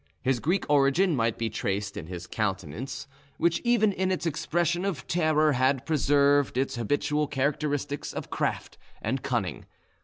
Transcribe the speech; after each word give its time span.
His 0.23 0.39
Greek 0.39 0.67
origin 0.67 1.15
might 1.15 1.37
be 1.37 1.47
traced 1.51 1.95
in 1.95 2.07
his 2.07 2.25
countenance, 2.25 3.05
which 3.37 3.61
even 3.63 3.91
in 3.93 4.09
its 4.11 4.25
expression 4.25 4.83
of 4.83 5.05
terror 5.05 5.51
had 5.51 5.85
preserved 5.85 6.57
its 6.57 6.75
habitual 6.75 7.27
characteristics 7.27 8.11
of 8.11 8.31
craft 8.31 8.79
and 8.99 9.21
cunning. 9.21 9.65